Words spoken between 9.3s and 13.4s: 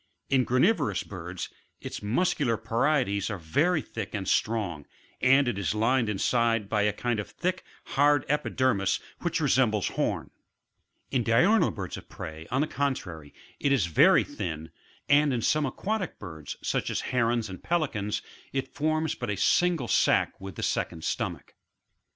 resembles horn; in diurnal birds of prey, on the contrary,